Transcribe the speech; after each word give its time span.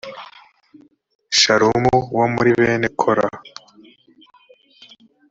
shalumu 1.39 1.91
a 2.01 2.01
wo 2.17 2.25
muri 2.33 2.51
bene 2.59 2.87
kora 2.99 3.25